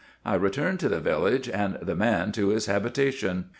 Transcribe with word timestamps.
I 0.25 0.33
returned 0.33 0.79
to 0.79 0.89
the 0.89 0.99
village, 0.99 1.47
and 1.47 1.77
the 1.79 1.93
man 1.93 2.31
to 2.31 2.47
his 2.47 2.65
habitation. 2.65 3.49